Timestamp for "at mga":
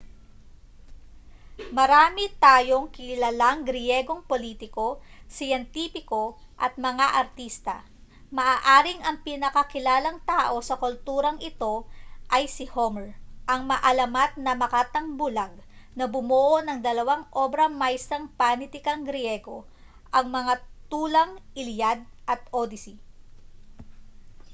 6.65-7.07